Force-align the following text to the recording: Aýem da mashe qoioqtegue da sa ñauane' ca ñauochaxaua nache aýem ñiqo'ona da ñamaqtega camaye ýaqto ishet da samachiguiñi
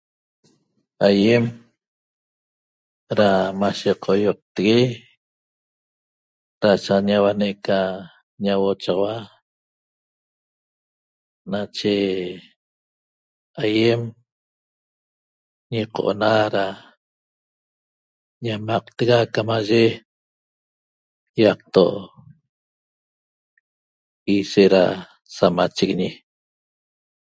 Aýem 1.07 1.45
da 3.19 3.29
mashe 3.59 3.91
qoioqtegue 4.03 4.79
da 6.61 6.71
sa 6.83 6.95
ñauane' 7.07 7.59
ca 7.65 7.79
ñauochaxaua 8.43 9.13
nache 11.51 11.93
aýem 13.63 14.01
ñiqo'ona 15.71 16.29
da 16.55 16.65
ñamaqtega 18.45 19.17
camaye 19.33 19.83
ýaqto 21.41 21.85
ishet 24.35 24.71
da 24.73 24.83
samachiguiñi 25.35 26.09